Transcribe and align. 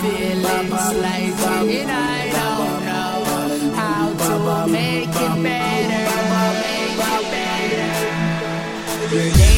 feelings 0.00 0.80
slightly, 0.90 1.80
and 1.80 1.90
I 1.90 2.30
don't 2.38 2.80
know 2.88 3.24
how 3.74 4.04
to 4.26 4.70
make 4.70 5.08
it 5.08 5.42
better. 5.42 6.04
Make 6.62 6.98
it 7.00 7.22
better. 9.10 9.57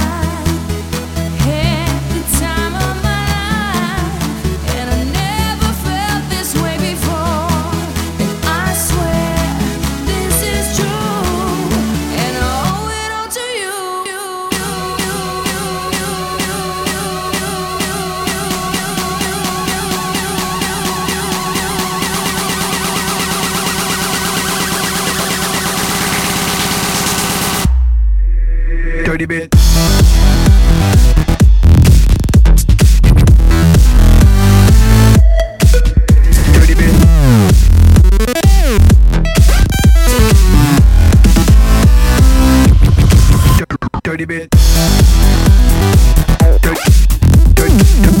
dirty 44.25 44.25
bit. 44.25 44.49
Dirty, 46.61 47.07
dirty, 47.55 48.01
dirty. 48.01 48.20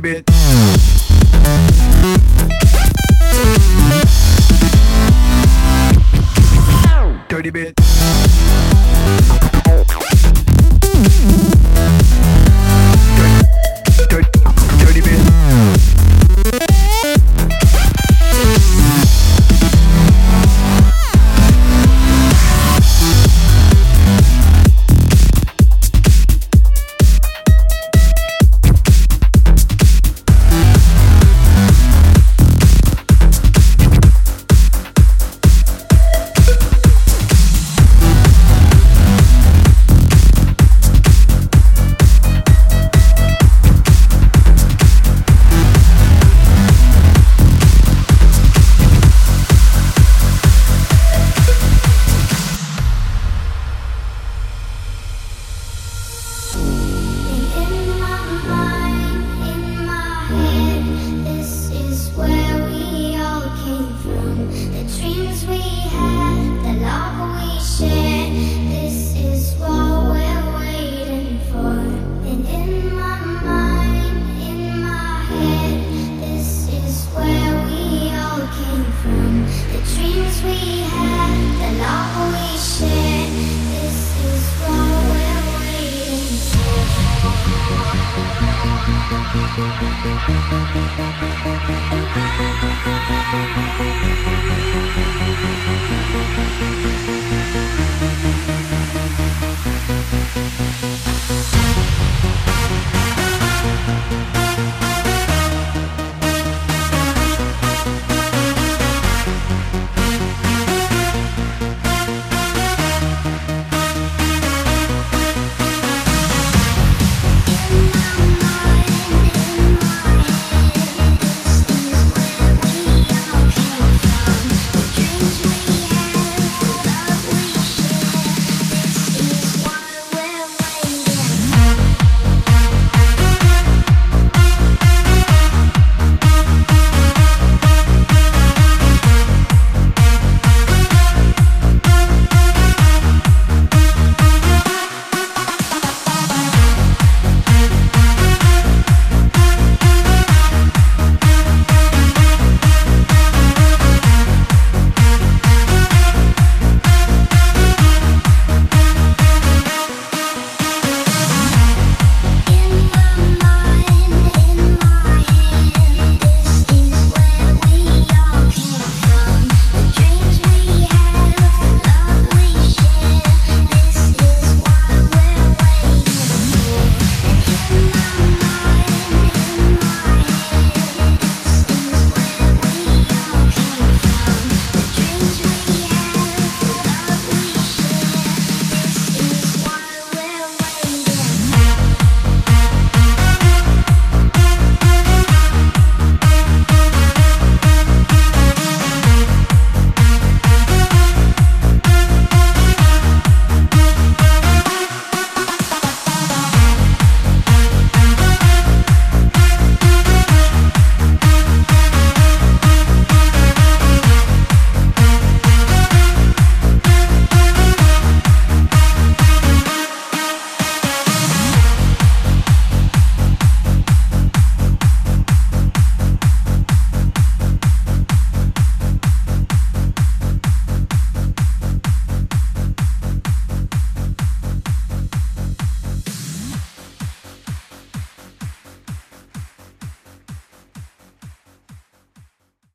Bit. 0.00 0.95